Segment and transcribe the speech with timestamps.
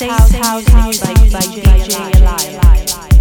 [0.00, 3.13] House, house, house music by DJ Alive.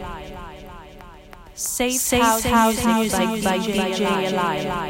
[1.54, 4.89] Safe House Music by DJ Alive.